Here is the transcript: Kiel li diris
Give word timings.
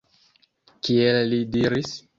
Kiel 0.89 1.21
li 1.35 1.43
diris 1.59 1.97